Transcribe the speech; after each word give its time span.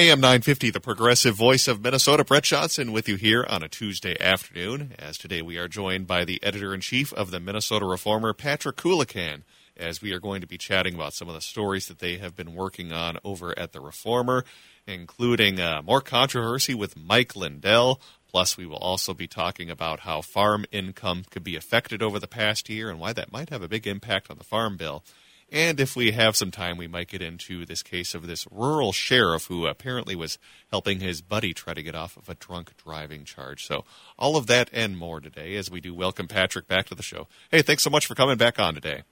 AM 0.00 0.20
950, 0.20 0.70
the 0.70 0.78
progressive 0.78 1.34
voice 1.34 1.66
of 1.66 1.82
Minnesota, 1.82 2.22
Brett 2.22 2.44
Johnson, 2.44 2.92
with 2.92 3.08
you 3.08 3.16
here 3.16 3.44
on 3.50 3.64
a 3.64 3.68
Tuesday 3.68 4.16
afternoon. 4.20 4.94
As 4.96 5.18
today 5.18 5.42
we 5.42 5.58
are 5.58 5.66
joined 5.66 6.06
by 6.06 6.24
the 6.24 6.40
editor 6.40 6.72
in 6.72 6.80
chief 6.80 7.12
of 7.14 7.32
the 7.32 7.40
Minnesota 7.40 7.84
Reformer, 7.84 8.32
Patrick 8.32 8.76
Coolican, 8.76 9.42
as 9.76 10.00
we 10.00 10.12
are 10.12 10.20
going 10.20 10.40
to 10.40 10.46
be 10.46 10.56
chatting 10.56 10.94
about 10.94 11.14
some 11.14 11.26
of 11.26 11.34
the 11.34 11.40
stories 11.40 11.88
that 11.88 11.98
they 11.98 12.18
have 12.18 12.36
been 12.36 12.54
working 12.54 12.92
on 12.92 13.18
over 13.24 13.58
at 13.58 13.72
the 13.72 13.80
Reformer, 13.80 14.44
including 14.86 15.58
uh, 15.58 15.82
more 15.82 16.00
controversy 16.00 16.74
with 16.74 16.96
Mike 16.96 17.34
Lindell. 17.34 18.00
Plus, 18.30 18.56
we 18.56 18.66
will 18.66 18.76
also 18.76 19.12
be 19.12 19.26
talking 19.26 19.68
about 19.68 20.00
how 20.00 20.20
farm 20.20 20.64
income 20.70 21.24
could 21.28 21.42
be 21.42 21.56
affected 21.56 22.04
over 22.04 22.20
the 22.20 22.28
past 22.28 22.68
year 22.68 22.88
and 22.88 23.00
why 23.00 23.12
that 23.12 23.32
might 23.32 23.50
have 23.50 23.62
a 23.62 23.68
big 23.68 23.84
impact 23.84 24.30
on 24.30 24.38
the 24.38 24.44
farm 24.44 24.76
bill. 24.76 25.02
And 25.50 25.80
if 25.80 25.96
we 25.96 26.10
have 26.10 26.36
some 26.36 26.50
time, 26.50 26.76
we 26.76 26.88
might 26.88 27.08
get 27.08 27.22
into 27.22 27.64
this 27.64 27.82
case 27.82 28.14
of 28.14 28.26
this 28.26 28.46
rural 28.50 28.92
sheriff 28.92 29.46
who 29.46 29.66
apparently 29.66 30.14
was 30.14 30.38
helping 30.70 31.00
his 31.00 31.22
buddy 31.22 31.54
try 31.54 31.72
to 31.72 31.82
get 31.82 31.94
off 31.94 32.18
of 32.18 32.28
a 32.28 32.34
drunk 32.34 32.72
driving 32.76 33.24
charge. 33.24 33.64
So, 33.66 33.84
all 34.18 34.36
of 34.36 34.46
that 34.48 34.68
and 34.74 34.98
more 34.98 35.20
today 35.20 35.56
as 35.56 35.70
we 35.70 35.80
do 35.80 35.94
welcome 35.94 36.28
Patrick 36.28 36.68
back 36.68 36.86
to 36.88 36.94
the 36.94 37.02
show. 37.02 37.28
Hey, 37.50 37.62
thanks 37.62 37.82
so 37.82 37.88
much 37.88 38.06
for 38.06 38.14
coming 38.14 38.36
back 38.36 38.58
on 38.58 38.74
today. 38.74 39.04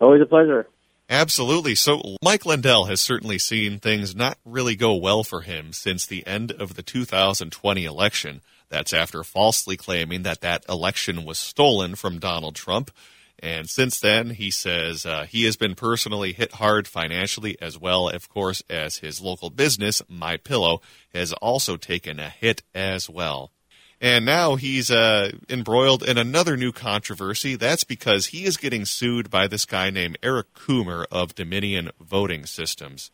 Always 0.00 0.22
a 0.22 0.26
pleasure. 0.26 0.68
Absolutely. 1.10 1.74
So, 1.74 2.16
Mike 2.22 2.46
Lindell 2.46 2.86
has 2.86 3.02
certainly 3.02 3.38
seen 3.38 3.78
things 3.78 4.16
not 4.16 4.38
really 4.46 4.74
go 4.74 4.94
well 4.94 5.22
for 5.22 5.42
him 5.42 5.74
since 5.74 6.06
the 6.06 6.26
end 6.26 6.50
of 6.50 6.74
the 6.76 6.82
2020 6.82 7.84
election. 7.84 8.40
That's 8.70 8.94
after 8.94 9.22
falsely 9.22 9.76
claiming 9.76 10.22
that 10.22 10.40
that 10.40 10.64
election 10.66 11.24
was 11.24 11.38
stolen 11.38 11.94
from 11.94 12.18
Donald 12.18 12.54
Trump. 12.54 12.90
And 13.38 13.68
since 13.68 14.00
then, 14.00 14.30
he 14.30 14.50
says 14.50 15.04
uh, 15.04 15.26
he 15.28 15.44
has 15.44 15.56
been 15.56 15.74
personally 15.74 16.32
hit 16.32 16.52
hard 16.52 16.88
financially, 16.88 17.56
as 17.60 17.78
well, 17.78 18.08
of 18.08 18.28
course, 18.28 18.62
as 18.70 18.98
his 18.98 19.20
local 19.20 19.50
business, 19.50 20.02
My 20.08 20.36
Pillow, 20.38 20.80
has 21.14 21.32
also 21.34 21.76
taken 21.76 22.18
a 22.18 22.30
hit 22.30 22.62
as 22.74 23.10
well. 23.10 23.52
And 24.00 24.26
now 24.26 24.56
he's 24.56 24.90
uh, 24.90 25.32
embroiled 25.48 26.02
in 26.02 26.18
another 26.18 26.56
new 26.56 26.72
controversy. 26.72 27.56
That's 27.56 27.84
because 27.84 28.26
he 28.26 28.44
is 28.44 28.56
getting 28.56 28.84
sued 28.84 29.30
by 29.30 29.46
this 29.46 29.64
guy 29.64 29.90
named 29.90 30.18
Eric 30.22 30.52
Coomer 30.54 31.06
of 31.10 31.34
Dominion 31.34 31.90
Voting 32.00 32.44
Systems. 32.44 33.10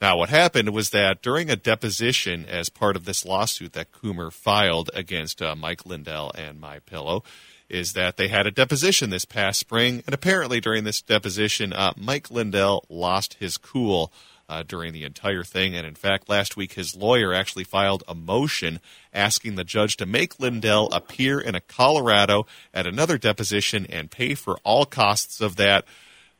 Now, 0.00 0.18
what 0.18 0.28
happened 0.28 0.74
was 0.74 0.90
that 0.90 1.22
during 1.22 1.48
a 1.48 1.56
deposition 1.56 2.44
as 2.44 2.68
part 2.68 2.96
of 2.96 3.06
this 3.06 3.24
lawsuit 3.24 3.72
that 3.72 3.92
Coomer 3.92 4.30
filed 4.30 4.90
against 4.92 5.40
uh, 5.40 5.56
Mike 5.56 5.86
Lindell 5.86 6.32
and 6.34 6.60
My 6.60 6.80
Pillow, 6.80 7.24
is 7.68 7.92
that 7.94 8.16
they 8.16 8.28
had 8.28 8.46
a 8.46 8.50
deposition 8.50 9.10
this 9.10 9.24
past 9.24 9.58
spring, 9.58 10.02
and 10.06 10.14
apparently 10.14 10.60
during 10.60 10.84
this 10.84 11.02
deposition, 11.02 11.72
uh, 11.72 11.92
Mike 11.96 12.30
Lindell 12.30 12.84
lost 12.88 13.34
his 13.34 13.58
cool 13.58 14.12
uh, 14.48 14.62
during 14.62 14.92
the 14.92 15.04
entire 15.04 15.42
thing. 15.42 15.74
And 15.74 15.86
in 15.86 15.94
fact, 15.94 16.28
last 16.28 16.56
week 16.56 16.74
his 16.74 16.94
lawyer 16.94 17.34
actually 17.34 17.64
filed 17.64 18.04
a 18.06 18.14
motion 18.14 18.80
asking 19.12 19.56
the 19.56 19.64
judge 19.64 19.96
to 19.96 20.06
make 20.06 20.38
Lindell 20.38 20.88
appear 20.92 21.40
in 21.40 21.54
a 21.54 21.60
Colorado 21.60 22.46
at 22.72 22.86
another 22.86 23.18
deposition 23.18 23.86
and 23.86 24.10
pay 24.10 24.34
for 24.34 24.58
all 24.62 24.84
costs 24.86 25.40
of 25.40 25.56
that 25.56 25.84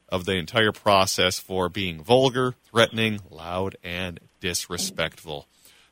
of 0.08 0.24
the 0.24 0.36
entire 0.36 0.70
process 0.70 1.40
for 1.40 1.68
being 1.68 2.00
vulgar, 2.00 2.54
threatening, 2.70 3.20
loud, 3.28 3.76
and 3.82 4.20
disrespectful. 4.40 5.48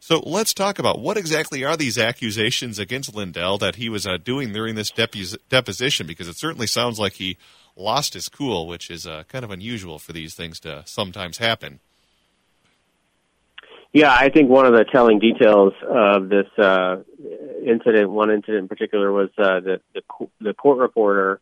So 0.07 0.21
let's 0.27 0.53
talk 0.53 0.79
about 0.79 1.01
what 1.01 1.17
exactly 1.17 1.65
are 1.65 1.79
these 1.79 1.97
accusations 1.97 2.79
against 2.79 3.15
Lindell 3.15 3.57
that 3.57 3.77
he 3.77 3.89
was 3.89 4.07
uh, 4.07 4.19
doing 4.23 4.53
during 4.53 4.75
this 4.75 4.93
depos- 4.93 5.39
deposition, 5.49 6.07
because 6.07 6.29
it 6.29 6.37
certainly 6.37 6.67
sounds 6.67 7.01
like 7.01 7.15
he 7.15 7.39
lost 7.75 8.13
his 8.13 8.29
cool, 8.29 8.67
which 8.67 8.91
is 8.91 9.07
uh, 9.07 9.23
kind 9.29 9.47
of 9.47 9.51
unusual 9.51 9.99
for 9.99 10.13
these 10.13 10.35
things 10.35 10.61
to 10.61 10.83
sometimes 10.85 11.39
happen. 11.39 11.81
Yeah, 13.95 14.15
I 14.15 14.29
think 14.29 14.51
one 14.51 14.67
of 14.67 14.75
the 14.75 14.85
telling 14.85 15.21
details 15.21 15.73
of 15.89 16.29
this 16.29 16.49
uh, 16.63 16.97
incident, 17.67 18.11
one 18.11 18.31
incident 18.31 18.59
in 18.59 18.69
particular, 18.69 19.11
was 19.11 19.31
uh, 19.39 19.61
the, 19.61 19.81
the 19.95 20.03
the 20.39 20.53
court 20.53 20.81
reporter 20.81 21.41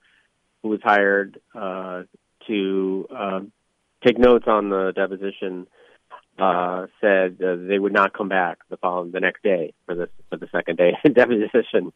who 0.63 0.69
was 0.69 0.79
hired 0.85 1.41
uh, 1.53 2.05
to 2.47 3.09
uh, 3.13 3.41
take 4.07 4.21
notes 4.21 4.45
on 4.47 4.69
the 4.69 4.93
deposition 4.95 5.67
uh, 6.43 6.87
said 7.01 7.39
uh, 7.41 7.55
they 7.55 7.79
would 7.79 7.93
not 7.93 8.13
come 8.13 8.29
back 8.29 8.59
the 8.69 8.77
following 8.77 9.13
the 9.13 9.21
next 9.21 9.45
day 9.45 9.73
for 9.87 9.95
the 9.95 10.09
for 10.29 10.37
the 10.37 10.49
second 10.51 10.77
day 10.77 10.93
deposition, 11.13 11.93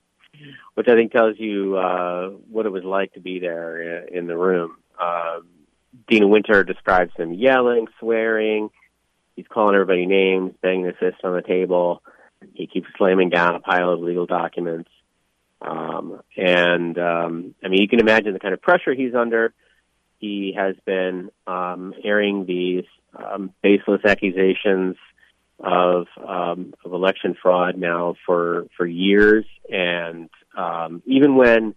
which 0.75 0.87
I 0.87 0.95
think 0.95 1.11
tells 1.11 1.35
you 1.37 1.77
uh, 1.77 2.29
what 2.49 2.65
it 2.65 2.71
was 2.71 2.85
like 2.85 3.15
to 3.15 3.21
be 3.21 3.41
there 3.41 4.05
in, 4.07 4.29
the 4.29 4.37
room. 4.37 4.77
Uh, 5.01 5.41
Deena 6.09 6.29
Winter 6.29 6.63
describes 6.63 7.11
him 7.17 7.35
yelling, 7.35 7.89
swearing. 7.99 8.71
He's 9.35 9.49
calling 9.49 9.75
everybody 9.75 10.07
names, 10.07 10.55
banging 10.63 10.87
his 10.87 10.95
fist 11.01 11.17
on 11.25 11.35
the 11.35 11.43
table. 11.43 12.03
He 12.55 12.69
keeps 12.69 12.87
slamming 12.97 13.31
down 13.31 13.57
a 13.57 13.61
pile 13.61 13.91
of 13.91 14.01
legal 14.01 14.27
documents. 14.27 14.91
Um, 15.61 16.21
and 16.37 16.97
um, 16.99 17.55
I 17.65 17.69
mean, 17.69 17.81
you 17.83 17.89
can 17.89 17.99
imagine 17.99 18.33
the 18.33 18.39
kind 18.39 18.55
of 18.55 18.63
pressure 18.63 18.95
he's 18.95 19.15
under. 19.15 19.53
He 20.19 20.55
has 20.57 20.77
been 20.85 21.31
um, 21.47 21.95
airing 22.03 22.47
these 22.47 22.85
um, 23.15 23.53
baseless 23.63 24.03
accusations 24.05 24.97
of 25.59 26.07
um, 26.27 26.75
of 26.85 26.93
election 26.93 27.37
fraud 27.41 27.77
now 27.77 28.15
for 28.25 28.67
for 28.77 28.87
years, 28.87 29.45
and 29.71 30.29
um, 30.57 31.03
even 31.07 31.37
when 31.37 31.75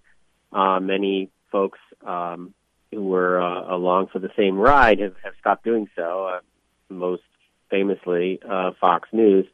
uh, 0.52 0.80
many 0.80 1.30
folks 1.52 1.80
um, 2.06 2.54
who 2.92 3.04
were 3.04 3.42
uh, 3.42 3.74
along 3.74 4.08
for 4.08 4.20
the 4.20 4.32
same 4.38 4.58
ride 4.58 5.00
have, 5.00 5.16
have 5.24 5.34
stopped 5.40 5.64
doing 5.64 5.88
so, 5.96 6.28
uh, 6.28 6.40
most 6.90 7.24
famously 7.70 8.40
uh, 8.48 8.72
Fox 8.80 9.08
News. 9.12 9.46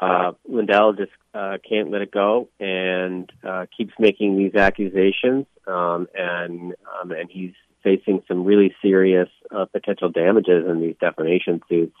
Uh, 0.00 0.32
Lindell 0.46 0.92
just 0.92 1.10
uh, 1.34 1.58
can't 1.68 1.90
let 1.90 2.02
it 2.02 2.12
go 2.12 2.48
and 2.60 3.30
uh, 3.42 3.66
keeps 3.76 3.92
making 3.98 4.36
these 4.36 4.54
accusations, 4.54 5.46
um, 5.66 6.06
and 6.14 6.74
um, 7.00 7.10
and 7.10 7.28
he's 7.30 7.54
facing 7.82 8.22
some 8.28 8.44
really 8.44 8.74
serious 8.82 9.28
uh, 9.50 9.66
potential 9.66 10.10
damages 10.10 10.66
in 10.68 10.80
these 10.80 10.96
defamation 11.00 11.60
suits, 11.68 11.96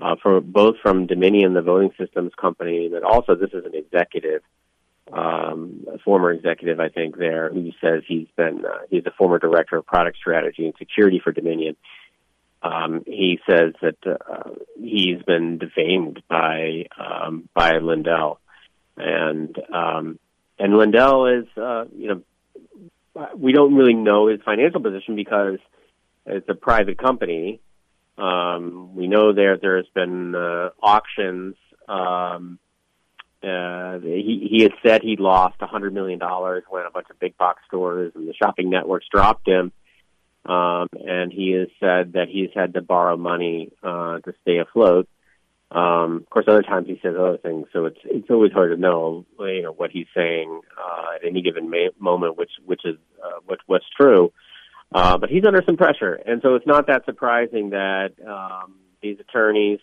uh, 0.00 0.16
for 0.22 0.40
both 0.40 0.76
from 0.82 1.06
Dominion, 1.06 1.54
the 1.54 1.62
voting 1.62 1.92
systems 1.98 2.32
company, 2.40 2.88
but 2.88 3.02
also 3.02 3.34
this 3.34 3.50
is 3.52 3.64
an 3.64 3.74
executive, 3.74 4.42
um, 5.12 5.86
a 5.92 5.98
former 5.98 6.32
executive, 6.32 6.80
I 6.80 6.88
think, 6.88 7.16
there 7.16 7.48
who 7.48 7.70
says 7.80 8.02
he's 8.06 8.28
been 8.36 8.64
uh, 8.64 8.78
he's 8.90 9.06
a 9.06 9.12
former 9.12 9.38
director 9.38 9.76
of 9.76 9.86
product 9.86 10.16
strategy 10.16 10.64
and 10.64 10.74
security 10.78 11.20
for 11.22 11.32
Dominion. 11.32 11.76
Um, 12.62 13.04
he 13.06 13.38
says 13.48 13.74
that 13.82 13.98
uh, 14.06 14.50
he's 14.80 15.22
been 15.22 15.58
defamed 15.58 16.22
by 16.28 16.86
um, 16.98 17.48
by 17.54 17.78
Lindell, 17.78 18.40
and 18.96 19.54
um, 19.72 20.18
and 20.58 20.76
Lindell 20.76 21.26
is 21.26 21.44
uh, 21.56 21.84
you 21.94 22.08
know 22.08 22.22
we 23.36 23.52
don't 23.52 23.74
really 23.74 23.94
know 23.94 24.28
his 24.28 24.40
financial 24.44 24.80
position 24.80 25.16
because 25.16 25.58
it's 26.26 26.48
a 26.48 26.54
private 26.54 26.98
company. 26.98 27.60
Um, 28.16 28.94
we 28.94 29.08
know 29.08 29.32
there 29.32 29.56
there's 29.56 29.88
been 29.94 30.34
uh, 30.34 30.70
auctions. 30.82 31.56
Um, 31.88 32.58
uh, 33.42 33.98
he 33.98 34.46
he 34.50 34.62
had 34.62 34.72
said 34.82 35.02
he 35.02 35.16
lost 35.16 35.56
a 35.60 35.66
hundred 35.66 35.92
million 35.92 36.18
dollars 36.18 36.64
when 36.68 36.86
a 36.86 36.90
bunch 36.90 37.08
of 37.10 37.18
big 37.18 37.36
box 37.36 37.62
stores 37.66 38.12
and 38.14 38.28
the 38.28 38.34
shopping 38.34 38.70
networks 38.70 39.06
dropped 39.10 39.46
him. 39.46 39.72
Um, 40.46 40.88
and 40.92 41.32
he 41.32 41.52
has 41.52 41.68
said 41.80 42.12
that 42.12 42.28
he's 42.28 42.50
had 42.54 42.74
to 42.74 42.82
borrow 42.82 43.16
money 43.16 43.72
uh, 43.82 44.18
to 44.20 44.34
stay 44.42 44.58
afloat. 44.58 45.08
Um, 45.74 46.18
of 46.18 46.30
course, 46.30 46.44
other 46.46 46.62
times 46.62 46.86
he 46.86 47.00
says 47.02 47.16
other 47.18 47.36
things, 47.36 47.66
so 47.72 47.86
it's 47.86 47.98
it's 48.04 48.30
always 48.30 48.52
hard 48.52 48.70
to 48.70 48.80
know, 48.80 49.26
you 49.40 49.62
know, 49.62 49.72
what 49.72 49.90
he's 49.90 50.06
saying 50.16 50.60
uh, 50.78 51.16
at 51.16 51.26
any 51.26 51.42
given 51.42 51.68
ma- 51.68 51.88
moment, 51.98 52.38
which 52.38 52.52
which 52.64 52.82
is 52.84 52.96
uh, 53.22 53.40
what, 53.44 53.58
what's 53.66 53.84
true. 54.00 54.32
Uh, 54.94 55.18
but 55.18 55.30
he's 55.30 55.44
under 55.44 55.62
some 55.66 55.76
pressure, 55.76 56.14
and 56.14 56.40
so 56.42 56.54
it's 56.54 56.66
not 56.66 56.86
that 56.86 57.04
surprising 57.06 57.70
that 57.70 58.12
um, 58.24 58.76
these 59.02 59.18
attorneys, 59.18 59.80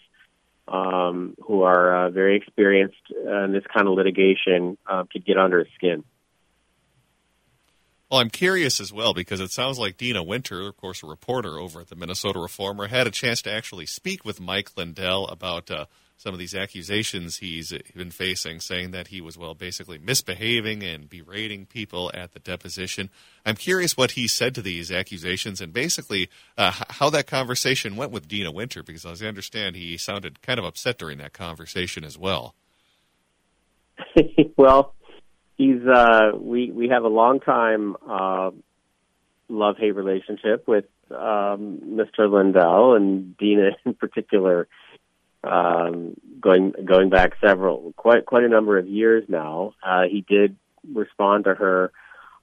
um, 0.69 1.35
who 1.46 1.63
are 1.63 2.06
uh, 2.06 2.10
very 2.10 2.38
experienced 2.38 2.95
in 3.12 3.51
this 3.51 3.63
kind 3.74 3.89
of 3.89 3.94
litigation, 3.95 4.77
uh, 4.88 5.04
could 5.12 5.25
get 5.25 5.38
under 5.38 5.60
his 5.60 5.68
skin. 5.75 6.06
Well, 8.12 8.19
I'm 8.19 8.30
curious 8.30 8.81
as 8.81 8.92
well 8.92 9.13
because 9.13 9.40
it 9.40 9.52
sounds 9.52 9.80
like 9.80 9.96
Deena 9.96 10.22
Winter, 10.22 10.68
of 10.68 10.75
course, 10.75 11.02
a 11.02 11.08
reporter 11.08 11.58
over 11.58 11.80
at 11.80 11.88
the 11.88 11.96
Minnesota 11.96 12.40
Reformer, 12.40 12.88
had 12.88 13.08
a 13.08 13.12
chance 13.12 13.42
to 13.44 13.52
actually 13.54 13.86
speak 13.86 14.25
with 14.25 14.42
Mike 14.42 14.75
Lindell 14.75 15.28
about 15.28 15.72
uh, 15.72 15.86
some 16.18 16.34
of 16.34 16.40
these 16.40 16.54
accusations 16.54 17.38
he's 17.38 17.72
been 17.96 18.12
facing, 18.12 18.60
saying 18.60 18.92
that 18.92 19.08
he 19.08 19.22
was, 19.22 19.38
well, 19.38 19.54
basically 19.54 19.98
misbehaving 19.98 20.84
and 20.84 21.10
berating 21.10 21.66
people 21.66 22.12
at 22.13 22.34
the 22.34 22.40
deposition. 22.40 23.10
I'm 23.46 23.56
curious 23.56 23.96
what 23.96 24.12
he 24.12 24.28
said 24.28 24.56
to 24.56 24.62
these 24.62 24.92
accusations 24.92 25.62
and 25.62 25.72
basically 25.72 26.30
uh, 26.57 26.74
how 26.90 27.10
that 27.12 27.28
conversation 27.28 27.96
went 27.96 28.12
with 28.12 28.28
Deena 28.28 28.52
Winter, 28.52 28.84
because 28.84 29.06
as 29.06 29.24
I 29.24 29.28
understand, 29.28 29.78
he 29.78 29.96
sounded 29.96 30.42
kind 30.42 30.60
of 30.60 30.66
upset 30.66 30.98
during 30.98 31.19
that 31.19 31.31
conversation 31.31 32.04
as 32.04 32.18
well. 32.18 32.56
well, 34.57 34.96
he's 35.62 35.86
uh, 35.86 36.31
we 36.36 36.72
we 36.72 36.90
have 36.90 37.04
a 37.04 37.08
long 37.08 37.40
time 37.40 37.96
uh, 38.10 38.50
love 39.48 39.78
hate 39.78 39.96
relationship 39.96 40.68
with 40.68 40.86
um, 41.12 41.81
Mr. 42.00 42.31
Lindell 42.31 42.96
and 42.96 43.38
Deena 43.38 43.72
in 43.86 43.94
particular 43.94 44.68
um, 45.44 46.16
going 46.40 46.74
going 46.86 47.10
back 47.10 47.34
several 47.44 47.94
quite 47.96 48.25
quite 48.25 48.44
a 48.44 48.50
number 48.50 48.78
of 48.78 48.88
years 48.88 49.24
now. 49.28 49.74
Uh, 49.84 50.04
he 50.10 50.25
did 50.28 50.56
respond 50.92 51.44
to 51.44 51.54
her, 51.54 51.92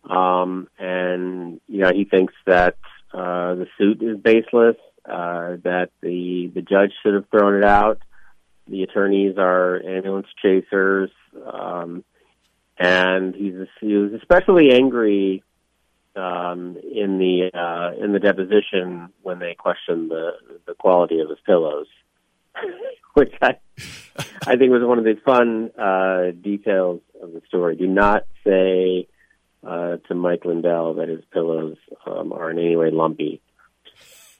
um, 0.08 0.68
and 0.78 1.60
you 1.66 1.80
know 1.80 1.92
he 1.92 2.04
thinks 2.04 2.34
that 2.46 2.76
uh, 3.12 3.54
the 3.54 3.66
suit 3.78 4.00
is 4.00 4.16
baseless, 4.18 4.76
uh, 5.04 5.56
that 5.64 5.90
the 6.02 6.52
the 6.54 6.62
judge 6.62 6.92
should 7.02 7.14
have 7.14 7.28
thrown 7.30 7.56
it 7.56 7.64
out. 7.64 8.00
The 8.68 8.82
attorneys 8.82 9.38
are 9.38 9.82
ambulance 9.82 10.26
chasers, 10.42 11.10
um, 11.50 12.04
and 12.78 13.34
he's 13.34 13.66
he 13.80 13.94
was 13.94 14.12
especially 14.12 14.70
angry 14.72 15.42
um, 16.14 16.76
in 16.76 17.18
the 17.18 17.50
uh, 17.52 18.02
in 18.02 18.12
the 18.12 18.18
deposition 18.18 19.08
when 19.22 19.38
they 19.38 19.54
questioned 19.54 20.10
the 20.10 20.32
the 20.66 20.74
quality 20.74 21.20
of 21.20 21.28
his 21.28 21.38
pillows, 21.44 21.86
which 23.14 23.32
I 23.42 23.56
I 24.46 24.56
think 24.56 24.72
was 24.72 24.82
one 24.82 24.98
of 24.98 25.04
the 25.04 25.16
fun 25.24 25.70
uh, 25.78 26.30
details 26.40 27.00
of 27.22 27.32
the 27.32 27.42
story. 27.48 27.76
Do 27.76 27.86
not 27.86 28.26
say 28.44 29.08
uh, 29.66 29.96
to 30.08 30.14
Mike 30.14 30.44
Lindell 30.44 30.94
that 30.94 31.08
his 31.08 31.24
pillows 31.32 31.76
um, 32.06 32.32
are 32.32 32.50
in 32.50 32.58
any 32.58 32.76
way 32.76 32.90
lumpy, 32.90 33.40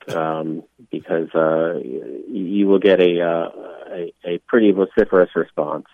um, 0.08 0.62
because 0.90 1.29
uh, 1.35 1.79
you 1.79 2.67
will 2.67 2.79
get 2.79 3.00
a, 3.00 3.20
uh, 3.20 3.50
a 3.93 4.14
a 4.25 4.38
pretty 4.46 4.70
vociferous 4.70 5.31
response. 5.35 5.87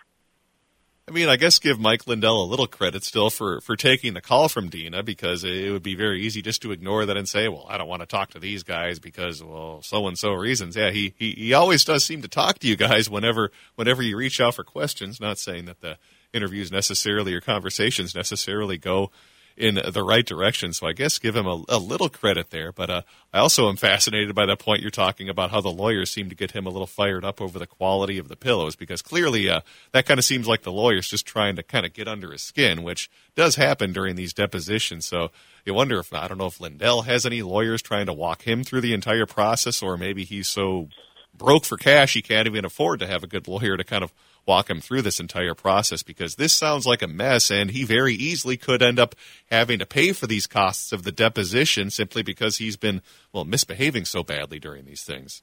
I 1.06 1.10
mean, 1.10 1.28
I 1.28 1.36
guess 1.36 1.58
give 1.58 1.78
Mike 1.78 2.06
Lindell 2.06 2.42
a 2.42 2.46
little 2.48 2.66
credit 2.66 3.04
still 3.04 3.28
for, 3.28 3.60
for 3.60 3.76
taking 3.76 4.14
the 4.14 4.22
call 4.22 4.48
from 4.48 4.70
Deena 4.70 5.02
because 5.02 5.44
it 5.44 5.70
would 5.70 5.82
be 5.82 5.94
very 5.94 6.22
easy 6.22 6.40
just 6.40 6.62
to 6.62 6.72
ignore 6.72 7.04
that 7.04 7.16
and 7.18 7.28
say, 7.28 7.46
well, 7.46 7.66
I 7.68 7.76
don't 7.76 7.88
want 7.88 8.00
to 8.00 8.06
talk 8.06 8.30
to 8.30 8.38
these 8.38 8.62
guys 8.62 8.98
because, 8.98 9.44
well, 9.44 9.82
so 9.82 10.06
and 10.08 10.18
so 10.18 10.32
reasons. 10.32 10.76
Yeah, 10.76 10.90
he, 10.90 11.12
he, 11.18 11.32
he 11.32 11.52
always 11.52 11.84
does 11.84 12.04
seem 12.04 12.22
to 12.22 12.28
talk 12.28 12.58
to 12.60 12.66
you 12.66 12.76
guys 12.76 13.10
whenever, 13.10 13.52
whenever 13.74 14.02
you 14.02 14.16
reach 14.16 14.40
out 14.40 14.54
for 14.54 14.64
questions, 14.64 15.20
not 15.20 15.38
saying 15.38 15.66
that 15.66 15.82
the 15.82 15.98
interviews 16.32 16.72
necessarily 16.72 17.34
or 17.34 17.40
conversations 17.42 18.14
necessarily 18.14 18.78
go 18.78 19.10
in 19.56 19.80
the 19.92 20.02
right 20.02 20.26
direction. 20.26 20.72
So 20.72 20.86
I 20.86 20.92
guess 20.92 21.18
give 21.18 21.36
him 21.36 21.46
a, 21.46 21.62
a 21.68 21.78
little 21.78 22.08
credit 22.08 22.50
there. 22.50 22.72
But 22.72 22.90
uh, 22.90 23.02
I 23.32 23.38
also 23.38 23.68
am 23.68 23.76
fascinated 23.76 24.34
by 24.34 24.46
the 24.46 24.56
point 24.56 24.82
you're 24.82 24.90
talking 24.90 25.28
about 25.28 25.50
how 25.50 25.60
the 25.60 25.70
lawyers 25.70 26.10
seem 26.10 26.28
to 26.28 26.34
get 26.34 26.50
him 26.50 26.66
a 26.66 26.70
little 26.70 26.86
fired 26.86 27.24
up 27.24 27.40
over 27.40 27.58
the 27.58 27.66
quality 27.66 28.18
of 28.18 28.28
the 28.28 28.36
pillows 28.36 28.76
because 28.76 29.02
clearly 29.02 29.48
uh, 29.48 29.60
that 29.92 30.06
kind 30.06 30.18
of 30.18 30.24
seems 30.24 30.48
like 30.48 30.62
the 30.62 30.72
lawyers 30.72 31.08
just 31.08 31.26
trying 31.26 31.56
to 31.56 31.62
kind 31.62 31.86
of 31.86 31.92
get 31.92 32.08
under 32.08 32.32
his 32.32 32.42
skin, 32.42 32.82
which 32.82 33.10
does 33.36 33.56
happen 33.56 33.92
during 33.92 34.16
these 34.16 34.32
depositions. 34.32 35.06
So 35.06 35.30
you 35.64 35.74
wonder 35.74 35.98
if 35.98 36.12
I 36.12 36.26
don't 36.28 36.38
know 36.38 36.46
if 36.46 36.60
Lindell 36.60 37.02
has 37.02 37.24
any 37.24 37.42
lawyers 37.42 37.82
trying 37.82 38.06
to 38.06 38.12
walk 38.12 38.42
him 38.42 38.64
through 38.64 38.80
the 38.80 38.94
entire 38.94 39.26
process, 39.26 39.82
or 39.82 39.96
maybe 39.96 40.24
he's 40.24 40.48
so 40.48 40.88
broke 41.36 41.64
for 41.64 41.76
cash 41.76 42.12
he 42.14 42.22
can't 42.22 42.46
even 42.46 42.64
afford 42.64 43.00
to 43.00 43.06
have 43.06 43.24
a 43.24 43.26
good 43.26 43.48
lawyer 43.48 43.76
to 43.76 43.84
kind 43.84 44.04
of 44.04 44.12
walk 44.46 44.68
him 44.70 44.80
through 44.80 45.02
this 45.02 45.20
entire 45.20 45.54
process 45.54 46.02
because 46.02 46.36
this 46.36 46.52
sounds 46.52 46.86
like 46.86 47.02
a 47.02 47.06
mess 47.06 47.50
and 47.50 47.70
he 47.70 47.84
very 47.84 48.14
easily 48.14 48.56
could 48.56 48.82
end 48.82 48.98
up 48.98 49.14
having 49.50 49.78
to 49.78 49.86
pay 49.86 50.12
for 50.12 50.26
these 50.26 50.46
costs 50.46 50.92
of 50.92 51.02
the 51.02 51.12
deposition 51.12 51.90
simply 51.90 52.22
because 52.22 52.58
he's 52.58 52.76
been 52.76 53.00
well 53.32 53.44
misbehaving 53.44 54.04
so 54.04 54.22
badly 54.22 54.58
during 54.58 54.84
these 54.84 55.02
things. 55.02 55.42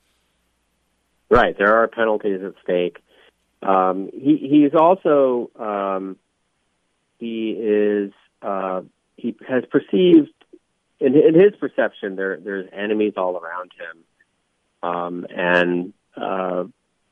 Right. 1.30 1.58
There 1.58 1.78
are 1.78 1.88
penalties 1.88 2.42
at 2.44 2.54
stake. 2.64 2.98
Um, 3.64 4.10
he 4.14 4.38
he's 4.38 4.76
also 4.78 5.50
um, 5.58 6.18
he 7.20 7.52
is 7.52 8.12
uh, 8.42 8.82
he 9.18 9.36
has 9.48 9.64
perceived 9.72 10.34
in, 11.00 11.16
in 11.16 11.36
his 11.36 11.56
perception 11.60 12.16
there 12.16 12.38
there's 12.38 12.68
enemies 12.74 13.14
all 13.18 13.38
around 13.38 13.72
him. 13.78 14.04
Um, 14.84 15.28
and 15.30 15.94
uh, 16.18 16.64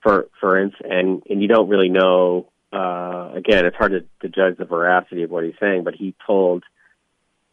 for 0.02 0.28
for 0.40 0.60
instance, 0.60 0.90
and 0.90 1.24
and 1.30 1.42
you 1.42 1.48
don't 1.48 1.70
really 1.70 1.90
know. 1.90 2.48
Uh, 2.72 3.32
again, 3.36 3.66
it's 3.66 3.76
hard 3.76 3.92
to, 3.94 4.02
to 4.22 4.30
judge 4.30 4.58
the 4.58 4.66
veracity 4.66 5.24
of 5.24 5.32
what 5.32 5.44
he's 5.44 5.56
saying, 5.60 5.84
but 5.84 5.96
he 5.96 6.14
told 6.28 6.64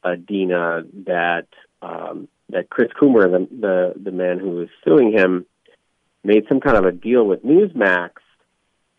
uh, 0.05 0.15
Deena 0.15 0.83
that 1.07 1.47
um, 1.83 2.29
that 2.51 2.71
Chris 2.71 2.91
Coomer, 3.01 3.31
the, 3.31 3.49
the 3.51 3.95
the 4.03 4.11
man 4.11 4.39
who 4.39 4.51
was 4.51 4.69
suing 4.85 5.13
him, 5.13 5.47
made 6.23 6.45
some 6.49 6.61
kind 6.61 6.77
of 6.77 6.85
a 6.85 6.93
deal 6.93 7.25
with 7.25 7.45
Newsmax, 7.45 8.11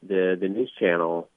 the 0.01 0.38
the 0.39 0.49
news 0.49 0.71
channel, 0.79 1.29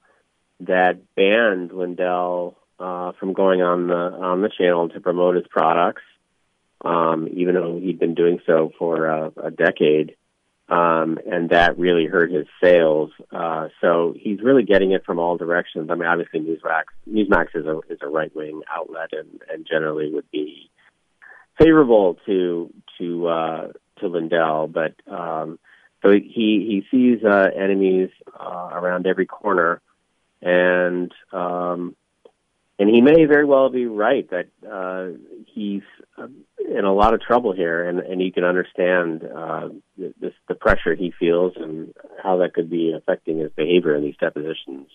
that 0.61 0.99
banned 1.15 1.71
Lindell 1.71 2.57
uh, 2.79 3.11
from 3.19 3.33
going 3.33 3.61
on 3.61 3.87
the 3.87 3.93
on 3.93 4.41
the 4.41 4.49
channel 4.49 4.89
to 4.89 4.99
promote 4.99 5.35
his 5.35 5.47
products, 5.47 6.03
um, 6.83 7.29
even 7.31 7.55
though 7.55 7.79
he'd 7.79 7.99
been 7.99 8.15
doing 8.15 8.39
so 8.45 8.71
for 8.77 9.09
uh, 9.09 9.29
a 9.41 9.51
decade 9.51 10.15
um, 10.71 11.19
and 11.29 11.49
that 11.49 11.77
really 11.77 12.05
hurt 12.05 12.31
his 12.31 12.47
sales. 12.63 13.11
Uh, 13.31 13.67
so 13.81 14.15
he's 14.17 14.41
really 14.41 14.63
getting 14.63 14.91
it 14.91 15.05
from 15.05 15.19
all 15.19 15.37
directions. 15.37 15.89
I 15.91 15.95
mean, 15.95 16.07
obviously 16.07 16.39
Newsmax 16.39 16.83
Newsmax 17.09 17.47
is 17.55 17.65
a 17.65 17.81
is 17.89 17.99
a 18.01 18.07
right 18.07 18.33
wing 18.33 18.61
outlet, 18.73 19.09
and, 19.11 19.41
and 19.51 19.67
generally 19.69 20.11
would 20.13 20.31
be 20.31 20.71
favorable 21.59 22.17
to 22.25 22.73
to 22.97 23.27
uh, 23.27 23.67
to 23.99 24.07
Lindell, 24.07 24.67
but 24.67 24.95
um, 25.11 25.59
so 26.01 26.11
he 26.11 26.23
he 26.31 26.83
sees 26.89 27.23
uh, 27.23 27.49
enemies 27.55 28.09
uh, 28.39 28.69
around 28.71 29.05
every 29.05 29.25
corner, 29.25 29.81
and 30.41 31.11
um, 31.33 31.97
and 32.81 32.89
he 32.89 32.99
may 32.99 33.25
very 33.25 33.45
well 33.45 33.69
be 33.69 33.85
right 33.85 34.27
that 34.31 34.47
uh, 34.67 35.09
he's 35.45 35.83
uh, 36.17 36.25
in 36.57 36.83
a 36.83 36.91
lot 36.91 37.13
of 37.13 37.21
trouble 37.21 37.53
here, 37.53 37.87
and, 37.87 37.99
and 37.99 38.19
you 38.19 38.31
can 38.31 38.43
understand 38.43 39.23
uh, 39.23 39.69
this, 39.95 40.33
the 40.47 40.55
pressure 40.55 40.95
he 40.95 41.13
feels 41.19 41.53
and 41.57 41.93
how 42.23 42.37
that 42.37 42.55
could 42.55 42.71
be 42.71 42.91
affecting 42.97 43.37
his 43.37 43.51
behavior 43.51 43.95
in 43.95 44.01
these 44.01 44.17
depositions. 44.19 44.87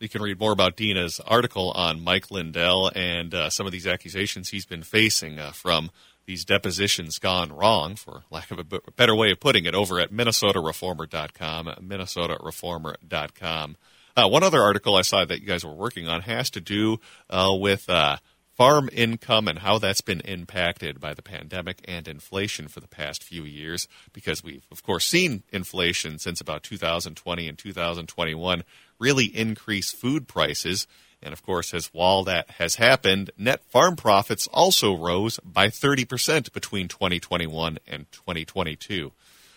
You 0.00 0.10
can 0.10 0.20
read 0.20 0.38
more 0.38 0.52
about 0.52 0.76
Deena's 0.76 1.18
article 1.20 1.70
on 1.70 2.04
Mike 2.04 2.30
Lindell 2.30 2.92
and 2.94 3.32
uh, 3.32 3.48
some 3.48 3.64
of 3.64 3.72
these 3.72 3.86
accusations 3.86 4.50
he's 4.50 4.66
been 4.66 4.82
facing 4.82 5.38
uh, 5.38 5.52
from 5.52 5.90
these 6.26 6.44
depositions 6.44 7.18
gone 7.18 7.54
wrong, 7.54 7.96
for 7.96 8.24
lack 8.30 8.50
of 8.50 8.58
a 8.58 8.64
better 8.92 9.14
way 9.14 9.30
of 9.30 9.40
putting 9.40 9.64
it, 9.64 9.74
over 9.74 9.98
at 9.98 10.12
minnesotareformer.com, 10.12 11.66
minnesotareformer.com. 11.80 13.76
Uh, 14.16 14.26
one 14.26 14.42
other 14.42 14.62
article 14.62 14.96
I 14.96 15.02
saw 15.02 15.26
that 15.26 15.40
you 15.40 15.46
guys 15.46 15.62
were 15.62 15.74
working 15.74 16.08
on 16.08 16.22
has 16.22 16.48
to 16.50 16.60
do 16.60 16.98
uh, 17.28 17.50
with 17.52 17.90
uh, 17.90 18.16
farm 18.54 18.88
income 18.90 19.46
and 19.46 19.58
how 19.58 19.78
that's 19.78 20.00
been 20.00 20.20
impacted 20.22 20.98
by 20.98 21.12
the 21.12 21.20
pandemic 21.20 21.84
and 21.86 22.08
inflation 22.08 22.66
for 22.66 22.80
the 22.80 22.88
past 22.88 23.22
few 23.22 23.44
years 23.44 23.86
because 24.14 24.42
we've 24.42 24.64
of 24.72 24.82
course 24.82 25.04
seen 25.04 25.42
inflation 25.52 26.18
since 26.18 26.40
about 26.40 26.62
2020 26.62 27.46
and 27.46 27.58
2021 27.58 28.64
really 28.98 29.26
increase 29.26 29.92
food 29.92 30.26
prices. 30.26 30.86
And 31.22 31.34
of 31.34 31.42
course 31.42 31.74
as 31.74 31.88
while 31.88 32.24
that 32.24 32.52
has 32.52 32.76
happened 32.76 33.32
net 33.36 33.62
farm 33.66 33.96
profits 33.96 34.46
also 34.46 34.96
rose 34.96 35.38
by 35.44 35.68
30% 35.68 36.54
between 36.54 36.88
2021 36.88 37.78
and 37.86 38.10
2022 38.12 39.12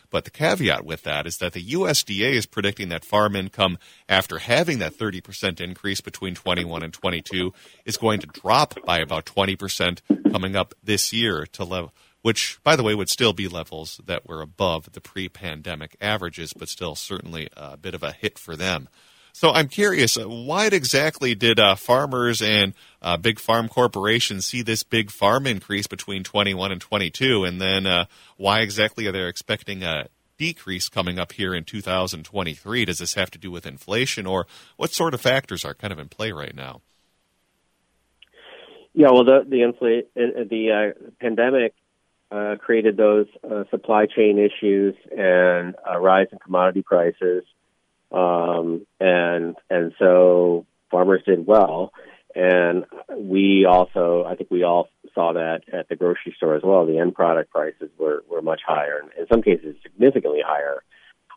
but 0.10 0.24
the 0.24 0.32
caveat 0.32 0.86
with 0.86 1.04
that 1.04 1.28
is 1.28 1.38
that 1.38 1.54
the 1.54 1.64
USDA 1.64 2.34
is 2.34 2.46
predicting 2.46 2.90
that 2.90 3.06
farm 3.06 3.36
income, 3.36 3.78
after 4.08 4.40
having 4.40 4.80
that 4.80 4.98
30% 4.98 5.62
increase 5.62 6.02
between 6.02 6.36
21 6.36 6.84
and 6.84 6.94
22, 6.94 7.54
is 7.86 7.98
going 7.98 8.20
to 8.20 8.28
drop 8.28 8.84
by 8.86 9.00
about 9.00 9.26
20% 9.26 10.32
coming 10.32 10.56
up 10.56 10.74
this 10.84 11.14
year 11.14 11.46
to 11.54 11.64
level 11.64 11.94
which, 12.22 12.60
by 12.64 12.76
the 12.76 12.84
way, 12.84 12.94
would 12.94 13.10
still 13.10 13.34
be 13.34 13.48
levels 13.48 14.02
that 14.06 14.28
were 14.28 14.42
above 14.42 14.92
the 14.92 15.02
pre 15.02 15.30
pandemic 15.30 15.96
averages, 16.02 16.54
but 16.54 16.70
still 16.70 16.96
certainly 16.96 17.50
a 17.56 17.78
bit 17.78 17.96
of 17.96 18.04
a 18.04 18.12
hit 18.12 18.38
for 18.38 18.56
them. 18.56 18.90
So 19.34 19.52
I'm 19.52 19.68
curious, 19.68 20.18
uh, 20.18 20.28
why 20.28 20.68
exactly 20.68 21.36
did 21.36 21.60
uh, 21.60 21.76
farmers 21.76 22.42
and 22.42 22.74
uh, 23.02 23.18
big 23.18 23.40
farm 23.40 23.70
corporations 23.70 24.46
see 24.46 24.62
this 24.62 24.84
big 24.84 25.12
farm 25.12 25.48
increase 25.48 25.88
between 25.88 26.24
21 26.24 26.72
and 26.72 26.82
22, 26.82 27.46
and 27.46 27.62
then 27.62 27.86
uh, 27.86 28.06
why 28.38 28.60
exactly 28.62 29.08
are 29.08 29.12
they 29.12 29.26
expecting 29.26 29.84
a 29.84 30.08
decrease 30.38 30.90
coming 30.90 31.20
up 31.20 31.34
here 31.34 31.54
in 31.54 31.64
2023? 31.64 32.86
Does 32.86 32.98
this 32.98 33.14
have 33.14 33.32
to 33.32 33.38
do 33.38 33.52
with 33.52 33.66
inflation, 33.66 34.26
or 34.26 34.48
what 34.78 34.92
sort 34.92 35.14
of 35.14 35.22
factors 35.22 35.64
are 35.64 35.74
kind 35.74 35.94
of 35.94 36.00
in 36.00 36.10
play 36.10 36.32
right 36.32 36.56
now? 36.56 36.82
Yeah, 38.94 39.12
well, 39.12 39.24
the 39.24 39.46
the 39.48 39.58
infl- 39.58 40.04
uh, 40.18 40.44
the 40.50 40.94
uh, 41.00 41.10
pandemic 41.22 41.74
created 42.60 42.98
those 42.98 43.28
supply 43.70 44.06
chain 44.06 44.38
issues 44.38 44.96
and 45.12 45.76
a 45.90 46.00
rise 46.00 46.28
in 46.32 46.40
commodity 46.40 46.82
prices 46.82 47.44
um, 48.12 48.86
and 49.00 49.56
and 49.70 49.94
so 50.00 50.66
farmers 50.92 51.22
did 51.26 51.46
well. 51.46 51.92
And 52.36 52.86
we 53.18 53.66
also, 53.66 54.24
I 54.24 54.36
think 54.36 54.52
we 54.52 54.64
all 54.64 54.90
saw 55.16 55.34
that 55.34 55.62
at 55.74 55.90
the 55.90 55.96
grocery 55.96 56.34
store 56.38 56.56
as 56.56 56.62
well. 56.64 56.86
The 56.86 57.00
end 57.00 57.16
product 57.16 57.52
prices 57.52 57.90
were, 57.98 58.24
were 58.30 58.42
much 58.42 58.62
higher, 58.66 59.00
and 59.02 59.12
in 59.18 59.28
some 59.32 59.42
cases 59.42 59.76
significantly 59.82 60.42
higher. 60.46 60.84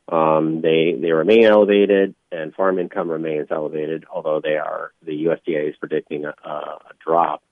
Um, 0.09 0.61
they 0.61 0.95
they 1.00 1.12
remain 1.12 1.45
elevated, 1.45 2.14
and 2.31 2.55
farm 2.55 2.79
income 2.79 3.09
remains 3.09 3.49
elevated. 3.50 4.05
Although 4.12 4.41
they 4.43 4.57
are, 4.57 4.93
the 5.05 5.26
USDA 5.26 5.71
is 5.71 5.76
predicting 5.76 6.25
a, 6.25 6.35
a 6.49 6.79
drop, 7.05 7.43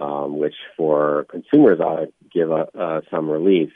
um, 0.00 0.38
which 0.38 0.54
for 0.76 1.26
consumers 1.30 1.80
ought 1.80 2.06
to 2.06 2.12
give 2.32 2.50
a, 2.50 2.66
uh, 2.76 3.00
some 3.10 3.30
relief. 3.30 3.70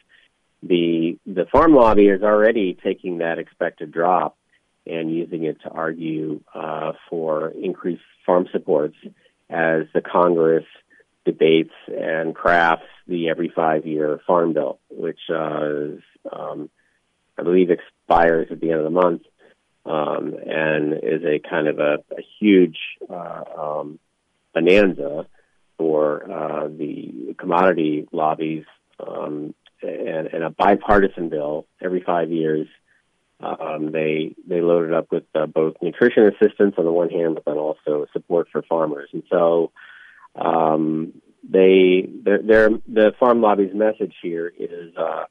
the 0.62 1.18
the 1.26 1.46
farm 1.52 1.74
lobby 1.74 2.08
is 2.08 2.22
already 2.22 2.76
taking 2.82 3.18
that 3.18 3.38
expected 3.38 3.92
drop 3.92 4.37
and 4.88 5.10
using 5.10 5.44
it 5.44 5.60
to 5.62 5.70
argue 5.70 6.40
uh, 6.54 6.92
for 7.08 7.48
increased 7.50 8.02
farm 8.24 8.46
supports 8.52 8.96
as 9.50 9.84
the 9.94 10.00
Congress 10.00 10.64
debates 11.24 11.74
and 11.88 12.34
crafts 12.34 12.86
the 13.06 13.28
every 13.28 13.52
five 13.54 13.86
year 13.86 14.20
farm 14.26 14.52
bill, 14.52 14.78
which 14.90 15.20
uh, 15.30 15.94
is, 15.94 16.00
um, 16.32 16.70
I 17.38 17.42
believe 17.42 17.70
expires 17.70 18.48
at 18.50 18.60
the 18.60 18.70
end 18.70 18.80
of 18.80 18.84
the 18.84 18.90
month 18.90 19.22
um, 19.84 20.34
and 20.46 20.94
is 20.94 21.22
a 21.24 21.38
kind 21.48 21.68
of 21.68 21.78
a, 21.78 21.98
a 22.12 22.22
huge 22.38 22.78
uh, 23.08 23.42
um, 23.58 23.98
bonanza 24.54 25.26
for 25.78 26.30
uh, 26.30 26.68
the 26.68 27.34
commodity 27.38 28.06
lobbies 28.12 28.64
um, 29.06 29.54
and, 29.80 30.26
and, 30.26 30.42
a 30.42 30.50
bipartisan 30.50 31.28
bill 31.28 31.66
every 31.80 32.02
five 32.02 32.30
years. 32.30 32.66
Um, 33.40 33.92
they 33.92 34.34
they 34.46 34.60
loaded 34.60 34.92
up 34.92 35.12
with 35.12 35.24
uh, 35.34 35.46
both 35.46 35.76
nutrition 35.80 36.26
assistance 36.26 36.74
on 36.76 36.84
the 36.84 36.92
one 36.92 37.08
hand, 37.08 37.34
but 37.34 37.44
then 37.44 37.56
also 37.56 38.06
support 38.12 38.48
for 38.50 38.62
farmers. 38.62 39.08
And 39.12 39.22
so 39.30 39.70
um, 40.34 41.12
they 41.48 42.08
their, 42.24 42.70
the 42.70 43.12
farm 43.20 43.40
lobby's 43.40 43.74
message 43.74 44.14
here 44.22 44.52
is 44.58 44.94
uh, 44.96 45.24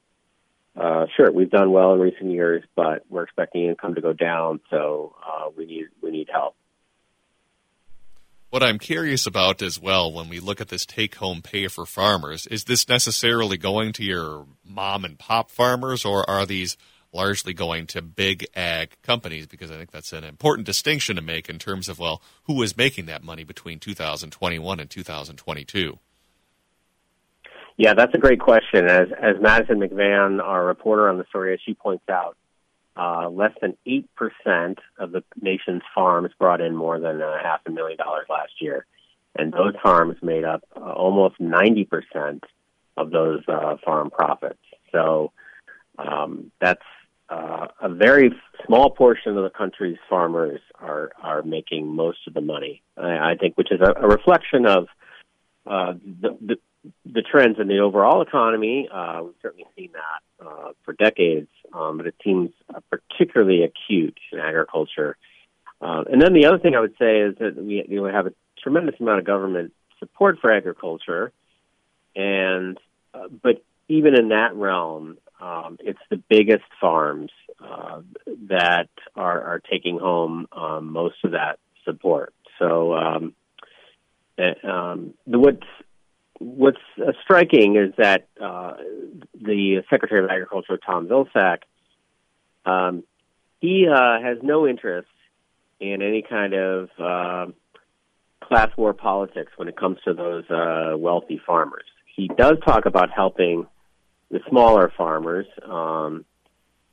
uh, 0.80 1.06
sure 1.16 1.32
we've 1.32 1.50
done 1.50 1.72
well 1.72 1.94
in 1.94 2.00
recent 2.00 2.32
years, 2.32 2.64
but 2.76 3.04
we're 3.10 3.24
expecting 3.24 3.66
income 3.66 3.96
to 3.96 4.02
go 4.02 4.14
down, 4.14 4.62
so 4.70 5.16
uh, 5.26 5.50
we 5.58 5.66
need 5.66 5.88
we 6.02 6.12
need 6.12 6.30
help. 6.32 6.56
What 8.50 8.64
I'm 8.64 8.80
curious 8.80 9.28
about 9.28 9.62
as 9.62 9.82
well, 9.82 10.14
when 10.14 10.30
we 10.30 10.40
look 10.40 10.62
at 10.62 10.70
this 10.70 10.86
take 10.86 11.16
home 11.16 11.42
pay 11.42 11.68
for 11.68 11.86
farmers, 11.86 12.48
is 12.48 12.64
this 12.64 12.88
necessarily 12.88 13.58
going 13.58 13.92
to 13.94 14.04
your 14.04 14.46
mom 14.64 15.04
and 15.04 15.20
pop 15.20 15.52
farmers, 15.52 16.06
or 16.06 16.28
are 16.30 16.46
these 16.46 16.78
largely 17.18 17.54
going 17.54 17.88
to 17.88 18.02
big 18.02 18.46
ag 18.56 18.96
companies? 19.02 19.48
Because 19.48 19.72
I 19.72 19.78
think 19.78 19.92
that's 19.92 20.14
an 20.14 20.24
important 20.24 20.66
distinction 20.68 21.16
to 21.16 21.22
make 21.22 21.50
in 21.50 21.58
terms 21.58 21.90
of, 21.90 21.98
well, 22.00 22.22
who 22.44 22.62
is 22.62 22.78
making 22.78 23.08
that 23.08 23.24
money 23.24 23.44
between 23.44 23.80
2021 23.80 24.80
and 24.80 24.90
2022? 24.90 26.00
Yeah, 27.76 27.94
that's 27.96 28.14
a 28.14 28.20
great 28.20 28.40
question. 28.40 28.86
As, 28.86 29.08
as 29.22 29.36
Madison 29.42 29.80
McVan, 29.80 30.42
our 30.42 30.66
reporter 30.66 31.10
on 31.10 31.18
the 31.18 31.26
story, 31.30 31.54
as 31.54 31.60
she 31.66 31.74
points 31.74 32.08
out, 32.10 32.38
uh, 32.96 33.30
less 33.30 33.54
than 33.62 33.78
8% 33.88 34.78
of 34.98 35.12
the 35.12 35.24
nation's 35.40 35.84
farms 35.94 36.32
brought 36.40 36.62
in 36.62 36.76
more 36.76 37.00
than 37.00 37.22
a 37.22 37.40
half 37.42 37.62
a 37.68 37.72
million 37.72 37.98
dollars 37.98 38.26
last 38.30 38.54
year. 38.60 38.86
And 39.36 39.54
those 39.54 39.74
farms 39.84 40.18
made 40.24 40.44
up 40.44 40.64
uh, 40.76 40.92
almost 40.94 41.40
90% 41.40 42.42
of 42.96 43.12
those 43.12 43.44
uh, 43.48 43.78
farm 43.86 44.10
profits. 44.10 44.58
So 44.92 45.32
um, 46.00 46.52
that's 46.60 46.82
uh, 47.30 47.68
a 47.82 47.90
very 47.90 48.32
small 48.66 48.90
portion 48.90 49.38
of 49.38 49.44
the 49.44 49.50
country's 49.50 49.98
farmers 50.10 50.62
are, 50.80 51.12
are 51.22 51.44
making 51.44 51.88
most 51.88 52.20
of 52.28 52.34
the 52.34 52.42
money, 52.42 52.82
I, 52.96 53.32
I 53.32 53.36
think, 53.40 53.58
which 53.58 53.72
is 53.72 53.82
a, 53.82 53.94
a 54.02 54.08
reflection 54.08 54.66
of 54.66 54.88
uh, 55.66 55.94
the, 56.22 56.38
the, 56.40 56.56
the 57.06 57.22
trends 57.22 57.60
in 57.60 57.68
the 57.68 57.80
overall 57.80 58.22
economy. 58.22 58.88
Uh, 58.92 59.22
we've 59.26 59.34
certainly 59.42 59.66
seen 59.76 59.90
that 59.94 60.46
uh, 60.46 60.72
for 60.86 60.94
decades 60.94 61.50
um, 61.74 61.98
but 61.98 62.08
it 62.08 62.16
seems 62.24 62.52
particularly 62.90 63.64
acute 63.64 64.18
in 64.32 64.40
agriculture. 64.40 65.18
Uh, 65.82 66.04
and 66.12 66.22
then 66.22 66.34
the 66.34 66.46
other 66.46 66.58
thing 66.58 66.76
I 66.76 66.80
would 66.80 66.96
say 67.00 67.20
is 67.20 67.36
that 67.40 67.56
we 67.56 67.86
you 67.88 68.04
know, 68.04 68.12
have 68.12 68.28
a 68.28 68.34
tremendous 68.62 68.96
amount 69.00 69.20
of 69.20 69.26
government 69.26 69.74
support 70.00 70.40
for 70.40 70.52
agriculture, 70.52 71.32
and 72.16 72.78
uh, 73.14 73.28
but 73.42 73.64
even 73.88 74.16
in 74.16 74.30
that 74.30 74.56
realm, 74.56 75.18
um, 75.40 75.78
it's 75.80 76.00
the 76.10 76.18
biggest 76.30 76.66
farms 76.82 77.32
uh, 77.64 78.02
that 78.50 78.90
are, 79.16 79.42
are 79.42 79.62
taking 79.72 80.00
home 80.00 80.48
um, 80.52 80.92
most 80.92 81.16
of 81.24 81.32
that 81.32 81.60
support. 81.86 82.34
So 82.60 82.94
um, 82.96 83.34
uh, 84.38 84.68
um, 84.68 85.14
what's 85.26 85.68
what's 86.40 86.78
uh, 87.00 87.12
striking 87.24 87.76
is 87.76 87.94
that 87.98 88.28
uh, 88.42 88.74
the 89.34 89.84
Secretary 89.90 90.24
of 90.24 90.30
Agriculture, 90.30 90.78
Tom 90.78 91.08
Vilsack, 91.08 91.60
um, 92.66 93.04
he 93.60 93.88
uh, 93.88 94.22
has 94.22 94.38
no 94.44 94.68
interest 94.68 95.08
in 95.80 96.02
any 96.02 96.24
kind 96.28 96.54
of 96.54 96.90
uh, 97.00 97.46
class 98.44 98.70
war 98.78 98.94
politics 98.94 99.52
when 99.56 99.68
it 99.68 99.76
comes 99.76 99.98
to 100.06 100.14
those 100.14 100.50
uh, 100.50 100.96
wealthy 100.98 101.42
farmers. 101.46 101.86
He 102.16 102.28
does 102.28 102.58
talk 102.66 102.86
about 102.86 103.10
helping 103.12 103.68
the 104.30 104.40
smaller 104.50 104.92
farmers, 104.98 105.46
um, 105.64 106.26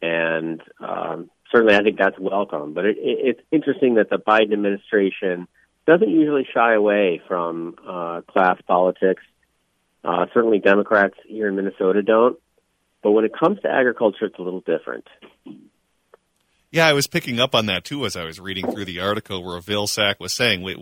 and 0.01 0.61
um, 0.81 1.31
certainly 1.51 1.75
I 1.75 1.83
think 1.83 1.99
that's 1.99 2.19
welcome. 2.19 2.75
But 2.75 2.85
it, 2.87 2.97
it, 2.99 3.19
it's 3.27 3.41
interesting 3.51 3.95
that 3.95 4.11
the 4.11 4.19
Biden 4.19 4.53
administration 4.53 5.49
doesn't 5.87 6.09
usually 6.09 6.47
shy 6.55 6.75
away 6.75 7.21
from 7.27 7.77
uh, 7.87 8.23
class 8.29 8.59
politics 8.67 9.23
uh, 10.05 10.27
certainly, 10.35 10.59
Democrats 10.59 11.15
here 11.27 11.49
in 11.49 11.57
Minnesota 11.57 12.03
don't. 12.03 12.39
But 13.03 13.13
when 13.13 13.25
it 13.25 13.33
comes 13.39 13.61
to 13.63 13.71
agriculture, 13.71 14.27
it's 14.27 14.39
a 14.39 14.43
little 14.43 14.61
different. 14.61 15.07
Yeah, 16.71 16.87
I 16.87 16.93
was 16.93 17.07
picking 17.07 17.41
up 17.41 17.55
on 17.55 17.67
that 17.67 17.85
too 17.85 18.05
as 18.05 18.17
I 18.17 18.25
was 18.25 18.39
reading 18.39 18.71
through 18.71 18.85
the 18.85 19.01
article 19.01 19.43
where 19.43 19.61
Vilsack 19.61 20.17
was 20.21 20.33
saying 20.33 20.63
we 20.63 20.75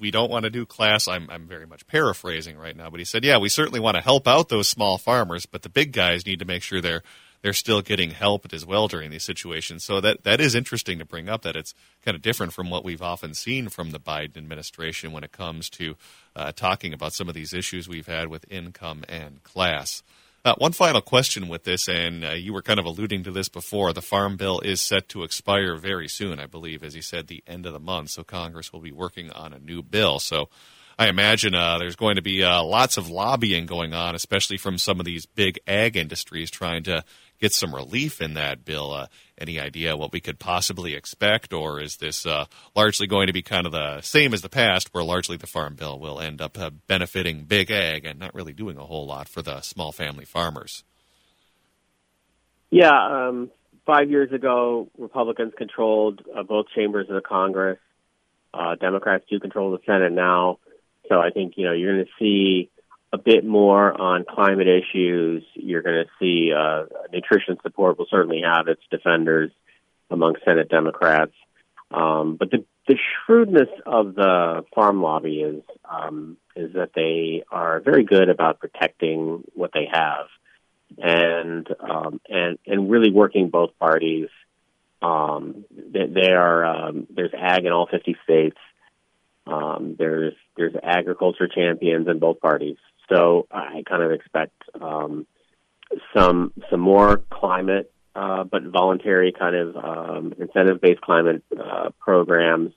we 0.00 0.10
don't 0.10 0.30
want 0.30 0.44
to 0.44 0.50
do 0.50 0.66
class. 0.66 1.06
I'm 1.06 1.28
I'm 1.30 1.46
very 1.46 1.66
much 1.66 1.86
paraphrasing 1.86 2.56
right 2.56 2.76
now, 2.76 2.90
but 2.90 2.98
he 2.98 3.04
said, 3.04 3.24
yeah, 3.24 3.38
we 3.38 3.48
certainly 3.48 3.80
want 3.80 3.96
to 3.96 4.02
help 4.02 4.26
out 4.26 4.48
those 4.48 4.66
small 4.66 4.98
farmers, 4.98 5.46
but 5.46 5.62
the 5.62 5.68
big 5.68 5.92
guys 5.92 6.26
need 6.26 6.38
to 6.38 6.44
make 6.44 6.62
sure 6.62 6.80
they're 6.80 7.02
they're 7.42 7.52
still 7.52 7.80
getting 7.80 8.10
help 8.10 8.52
as 8.52 8.66
well 8.66 8.88
during 8.88 9.10
these 9.10 9.24
situations. 9.24 9.84
So 9.84 10.00
that 10.00 10.24
that 10.24 10.40
is 10.40 10.54
interesting 10.54 10.98
to 10.98 11.04
bring 11.04 11.28
up. 11.28 11.42
That 11.42 11.56
it's 11.56 11.74
kind 12.04 12.14
of 12.14 12.22
different 12.22 12.52
from 12.52 12.70
what 12.70 12.84
we've 12.84 13.02
often 13.02 13.34
seen 13.34 13.68
from 13.68 13.90
the 13.90 14.00
Biden 14.00 14.36
administration 14.36 15.12
when 15.12 15.24
it 15.24 15.32
comes 15.32 15.70
to 15.70 15.96
uh, 16.34 16.52
talking 16.52 16.92
about 16.92 17.12
some 17.12 17.28
of 17.28 17.34
these 17.34 17.52
issues 17.52 17.88
we've 17.88 18.06
had 18.06 18.28
with 18.28 18.44
income 18.50 19.04
and 19.08 19.42
class. 19.42 20.02
Uh, 20.42 20.54
one 20.56 20.72
final 20.72 21.02
question 21.02 21.48
with 21.48 21.64
this, 21.64 21.86
and 21.86 22.24
uh, 22.24 22.30
you 22.30 22.54
were 22.54 22.62
kind 22.62 22.80
of 22.80 22.86
alluding 22.86 23.22
to 23.22 23.30
this 23.30 23.50
before. 23.50 23.92
The 23.92 24.00
Farm 24.00 24.38
Bill 24.38 24.58
is 24.60 24.80
set 24.80 25.06
to 25.10 25.22
expire 25.22 25.76
very 25.76 26.08
soon, 26.08 26.40
I 26.40 26.46
believe, 26.46 26.82
as 26.82 26.96
you 26.96 27.02
said, 27.02 27.26
the 27.26 27.44
end 27.46 27.66
of 27.66 27.74
the 27.74 27.78
month. 27.78 28.10
So 28.10 28.24
Congress 28.24 28.72
will 28.72 28.80
be 28.80 28.90
working 28.90 29.30
on 29.30 29.52
a 29.52 29.58
new 29.58 29.82
bill. 29.82 30.18
So 30.18 30.48
I 31.00 31.08
imagine 31.08 31.54
uh, 31.54 31.78
there's 31.78 31.96
going 31.96 32.16
to 32.16 32.22
be 32.22 32.44
uh, 32.44 32.62
lots 32.62 32.98
of 32.98 33.08
lobbying 33.08 33.64
going 33.64 33.94
on, 33.94 34.14
especially 34.14 34.58
from 34.58 34.76
some 34.76 35.00
of 35.00 35.06
these 35.06 35.24
big 35.24 35.58
ag 35.66 35.96
industries 35.96 36.50
trying 36.50 36.82
to 36.82 37.04
get 37.40 37.54
some 37.54 37.74
relief 37.74 38.20
in 38.20 38.34
that 38.34 38.66
bill. 38.66 38.92
Uh, 38.92 39.06
any 39.38 39.58
idea 39.58 39.96
what 39.96 40.12
we 40.12 40.20
could 40.20 40.38
possibly 40.38 40.94
expect, 40.94 41.54
or 41.54 41.80
is 41.80 41.96
this 41.96 42.26
uh, 42.26 42.44
largely 42.76 43.06
going 43.06 43.28
to 43.28 43.32
be 43.32 43.40
kind 43.40 43.64
of 43.64 43.72
the 43.72 44.02
same 44.02 44.34
as 44.34 44.42
the 44.42 44.50
past, 44.50 44.92
where 44.92 45.02
largely 45.02 45.38
the 45.38 45.46
farm 45.46 45.74
bill 45.74 45.98
will 45.98 46.20
end 46.20 46.42
up 46.42 46.58
uh, 46.58 46.68
benefiting 46.86 47.44
big 47.44 47.70
ag 47.70 48.04
and 48.04 48.18
not 48.18 48.34
really 48.34 48.52
doing 48.52 48.76
a 48.76 48.84
whole 48.84 49.06
lot 49.06 49.26
for 49.26 49.40
the 49.40 49.62
small 49.62 49.92
family 49.92 50.26
farmers? 50.26 50.84
Yeah, 52.68 53.28
um, 53.28 53.50
five 53.86 54.10
years 54.10 54.32
ago, 54.32 54.88
Republicans 54.98 55.54
controlled 55.56 56.20
uh, 56.36 56.42
both 56.42 56.66
chambers 56.76 57.08
of 57.08 57.14
the 57.14 57.22
Congress. 57.26 57.78
Democrats 58.78 59.24
do 59.30 59.40
control 59.40 59.70
the 59.70 59.78
Senate 59.86 60.12
now, 60.12 60.58
so 61.10 61.20
I 61.20 61.30
think 61.30 61.54
you 61.56 61.66
know 61.66 61.72
you're 61.72 61.94
going 61.94 62.06
to 62.06 62.12
see 62.18 62.70
a 63.12 63.18
bit 63.18 63.44
more 63.44 64.00
on 64.00 64.24
climate 64.24 64.68
issues. 64.68 65.44
You're 65.54 65.82
going 65.82 66.04
to 66.04 66.10
see 66.20 66.52
uh, 66.56 66.84
nutrition 67.12 67.58
support 67.62 67.98
will 67.98 68.06
certainly 68.08 68.42
have 68.44 68.68
its 68.68 68.82
defenders 68.90 69.50
among 70.10 70.36
Senate 70.44 70.68
Democrats. 70.68 71.32
Um, 71.90 72.36
but 72.36 72.50
the, 72.50 72.64
the 72.86 72.96
shrewdness 73.26 73.68
of 73.84 74.14
the 74.14 74.64
farm 74.74 75.02
lobby 75.02 75.40
is 75.40 75.62
um, 75.84 76.36
is 76.54 76.72
that 76.74 76.90
they 76.94 77.42
are 77.50 77.80
very 77.80 78.04
good 78.04 78.28
about 78.28 78.60
protecting 78.60 79.42
what 79.54 79.72
they 79.74 79.88
have, 79.92 80.26
and 80.98 81.66
um, 81.80 82.20
and 82.28 82.58
and 82.66 82.90
really 82.90 83.10
working 83.10 83.50
both 83.50 83.76
parties. 83.80 84.28
Um, 85.02 85.64
they, 85.72 86.06
they 86.06 86.30
are 86.30 86.64
um, 86.64 87.08
there's 87.10 87.32
ag 87.36 87.64
in 87.64 87.72
all 87.72 87.88
50 87.90 88.16
states. 88.22 88.58
Um, 89.50 89.96
there's 89.98 90.34
there's 90.56 90.74
agriculture 90.82 91.48
champions 91.48 92.08
in 92.08 92.18
both 92.18 92.40
parties. 92.40 92.76
So 93.08 93.46
I 93.50 93.82
kind 93.88 94.02
of 94.02 94.12
expect 94.12 94.54
um, 94.80 95.26
some 96.14 96.52
some 96.70 96.80
more 96.80 97.18
climate, 97.30 97.92
uh, 98.14 98.44
but 98.44 98.62
voluntary 98.64 99.32
kind 99.32 99.56
of 99.56 99.76
um, 99.76 100.34
incentive-based 100.38 101.00
climate 101.00 101.42
uh, 101.58 101.90
programs. 101.98 102.72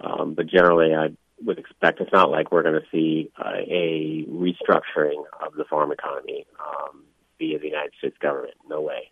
Um, 0.00 0.34
but 0.34 0.46
generally, 0.46 0.94
I 0.94 1.08
would 1.44 1.58
expect 1.58 2.00
it's 2.00 2.12
not 2.12 2.30
like 2.30 2.52
we're 2.52 2.62
going 2.62 2.80
to 2.80 2.86
see 2.92 3.30
uh, 3.36 3.56
a 3.56 4.24
restructuring 4.28 5.24
of 5.44 5.54
the 5.54 5.64
farm 5.64 5.90
economy 5.90 6.46
um, 6.60 7.02
via 7.38 7.58
the 7.58 7.66
United 7.66 7.92
States 7.98 8.16
government. 8.20 8.54
No 8.68 8.80
way. 8.80 9.10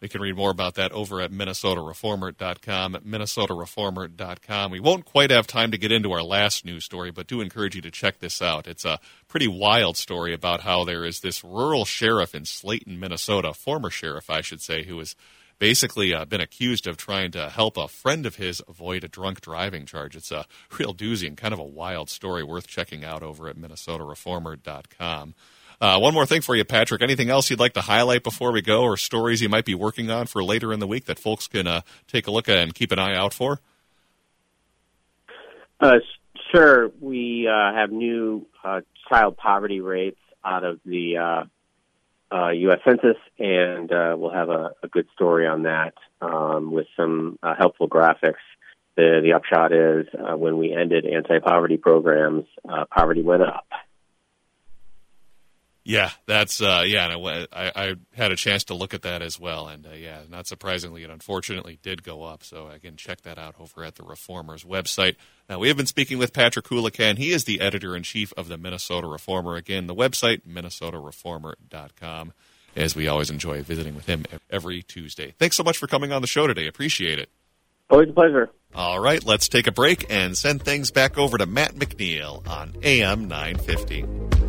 You 0.00 0.08
can 0.08 0.22
read 0.22 0.36
more 0.36 0.50
about 0.50 0.76
that 0.76 0.92
over 0.92 1.20
at 1.20 1.30
minnesotareformer.com, 1.30 2.94
minnesotareformer.com. 3.06 4.70
We 4.70 4.80
won't 4.80 5.04
quite 5.04 5.30
have 5.30 5.46
time 5.46 5.70
to 5.72 5.78
get 5.78 5.92
into 5.92 6.12
our 6.12 6.22
last 6.22 6.64
news 6.64 6.86
story, 6.86 7.10
but 7.10 7.26
do 7.26 7.42
encourage 7.42 7.76
you 7.76 7.82
to 7.82 7.90
check 7.90 8.18
this 8.18 8.40
out. 8.40 8.66
It's 8.66 8.86
a 8.86 8.98
pretty 9.28 9.46
wild 9.46 9.98
story 9.98 10.32
about 10.32 10.62
how 10.62 10.84
there 10.84 11.04
is 11.04 11.20
this 11.20 11.44
rural 11.44 11.84
sheriff 11.84 12.34
in 12.34 12.46
Slayton, 12.46 12.98
Minnesota, 12.98 13.52
former 13.52 13.90
sheriff, 13.90 14.30
I 14.30 14.40
should 14.40 14.62
say, 14.62 14.84
who 14.84 14.98
has 15.00 15.14
basically 15.58 16.14
uh, 16.14 16.24
been 16.24 16.40
accused 16.40 16.86
of 16.86 16.96
trying 16.96 17.30
to 17.32 17.50
help 17.50 17.76
a 17.76 17.86
friend 17.86 18.24
of 18.24 18.36
his 18.36 18.62
avoid 18.66 19.04
a 19.04 19.08
drunk 19.08 19.42
driving 19.42 19.84
charge. 19.84 20.16
It's 20.16 20.32
a 20.32 20.46
real 20.78 20.94
doozy 20.94 21.28
and 21.28 21.36
kind 21.36 21.52
of 21.52 21.60
a 21.60 21.64
wild 21.64 22.08
story 22.08 22.42
worth 22.42 22.66
checking 22.66 23.04
out 23.04 23.22
over 23.22 23.48
at 23.48 23.56
minnesotareformer.com. 23.56 25.34
Uh, 25.80 25.98
one 25.98 26.12
more 26.12 26.26
thing 26.26 26.42
for 26.42 26.54
you, 26.54 26.64
Patrick. 26.64 27.00
Anything 27.00 27.30
else 27.30 27.48
you'd 27.48 27.58
like 27.58 27.72
to 27.72 27.80
highlight 27.80 28.22
before 28.22 28.52
we 28.52 28.60
go, 28.60 28.82
or 28.82 28.98
stories 28.98 29.40
you 29.40 29.48
might 29.48 29.64
be 29.64 29.74
working 29.74 30.10
on 30.10 30.26
for 30.26 30.44
later 30.44 30.74
in 30.74 30.80
the 30.80 30.86
week 30.86 31.06
that 31.06 31.18
folks 31.18 31.46
can 31.46 31.66
uh, 31.66 31.80
take 32.06 32.26
a 32.26 32.30
look 32.30 32.48
at 32.48 32.58
and 32.58 32.74
keep 32.74 32.92
an 32.92 32.98
eye 32.98 33.16
out 33.16 33.32
for? 33.32 33.60
Uh, 35.80 36.00
sure. 36.54 36.90
We 37.00 37.48
uh, 37.48 37.72
have 37.72 37.90
new 37.90 38.46
uh, 38.62 38.82
child 39.08 39.38
poverty 39.38 39.80
rates 39.80 40.20
out 40.44 40.64
of 40.64 40.80
the 40.84 41.46
U.S. 42.30 42.78
Uh, 42.84 42.90
Census, 42.90 43.16
and 43.38 43.88
we'll 44.20 44.32
have 44.32 44.50
a, 44.50 44.72
a, 44.82 44.88
good 44.88 45.06
story 45.14 45.46
on 45.46 45.62
that 45.62 45.94
um, 46.20 46.72
with 46.72 46.86
some 46.94 47.38
helpful 47.58 47.88
graphics. 47.88 48.34
The, 48.96 49.20
the 49.22 49.32
upshot 49.32 49.72
is 49.72 50.06
when 50.38 50.58
we 50.58 50.74
ended 50.74 51.06
anti-poverty 51.06 51.78
programs, 51.78 52.44
poverty 52.90 53.22
went 53.22 53.42
up. 53.42 53.66
Yeah, 55.90 56.12
that's 56.24 56.62
uh, 56.62 56.84
yeah. 56.86 57.10
And 57.10 57.48
I, 57.52 57.72
I, 57.74 57.94
had 58.14 58.30
a 58.30 58.36
chance 58.36 58.62
to 58.64 58.74
look 58.74 58.94
at 58.94 59.02
that 59.02 59.22
as 59.22 59.40
well, 59.40 59.66
and 59.66 59.84
uh, 59.84 59.90
yeah, 59.90 60.20
not 60.30 60.46
surprisingly, 60.46 61.02
it 61.02 61.10
unfortunately 61.10 61.80
did 61.82 62.04
go 62.04 62.22
up. 62.22 62.44
So 62.44 62.68
again, 62.68 62.94
check 62.94 63.22
that 63.22 63.38
out 63.38 63.56
over 63.58 63.82
at 63.82 63.96
the 63.96 64.04
Reformers 64.04 64.62
website. 64.62 65.16
Now 65.48 65.58
we 65.58 65.66
have 65.66 65.76
been 65.76 65.86
speaking 65.86 66.16
with 66.16 66.32
Patrick 66.32 66.64
Coolican. 66.64 67.18
He 67.18 67.32
is 67.32 67.42
the 67.42 67.60
editor 67.60 67.96
in 67.96 68.04
chief 68.04 68.32
of 68.36 68.46
the 68.46 68.56
Minnesota 68.56 69.08
Reformer. 69.08 69.56
Again, 69.56 69.88
the 69.88 69.94
website 69.94 70.42
minnesotareformer.com. 70.46 72.34
As 72.76 72.94
we 72.94 73.08
always 73.08 73.30
enjoy 73.30 73.64
visiting 73.64 73.96
with 73.96 74.06
him 74.06 74.26
every 74.48 74.82
Tuesday. 74.82 75.34
Thanks 75.40 75.56
so 75.56 75.64
much 75.64 75.76
for 75.76 75.88
coming 75.88 76.12
on 76.12 76.22
the 76.22 76.28
show 76.28 76.46
today. 76.46 76.68
Appreciate 76.68 77.18
it. 77.18 77.30
Always 77.90 78.10
a 78.10 78.12
pleasure. 78.12 78.48
All 78.76 79.00
right, 79.00 79.24
let's 79.24 79.48
take 79.48 79.66
a 79.66 79.72
break 79.72 80.06
and 80.08 80.38
send 80.38 80.62
things 80.62 80.92
back 80.92 81.18
over 81.18 81.36
to 81.36 81.46
Matt 81.46 81.74
McNeil 81.74 82.46
on 82.46 82.76
AM 82.84 83.26
950. 83.26 84.39